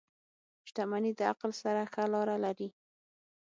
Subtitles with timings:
[0.67, 2.69] •شتمني د عقل سره ښه لاره لري.